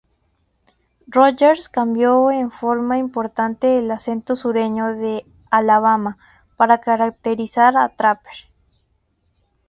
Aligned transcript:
Rogers 1.05 1.69
cambió 1.69 2.31
en 2.31 2.49
forma 2.49 2.97
importante 2.97 3.77
el 3.77 3.91
acento 3.91 4.35
sureño 4.35 4.95
de 4.95 5.27
Alabama 5.51 6.17
para 6.57 6.81
caracterizar 6.81 7.77
a 7.77 7.87
Trapper. 7.89 8.33